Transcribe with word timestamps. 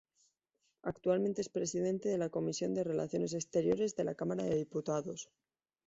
Actualmente 0.81 1.41
es 1.41 1.49
presidente 1.49 2.09
de 2.09 2.17
la 2.17 2.29
Comisión 2.31 2.73
de 2.73 2.83
Relaciones 2.83 3.35
Exteriores 3.35 3.95
de 3.95 4.03
la 4.05 4.15
Cámara 4.15 4.43
de 4.45 4.55
Diputados. 4.55 5.29